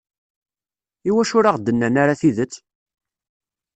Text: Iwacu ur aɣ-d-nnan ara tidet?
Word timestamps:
Iwacu 1.09 1.33
ur 1.37 1.45
aɣ-d-nnan 1.49 1.95
ara 2.01 2.19
tidet? 2.19 2.53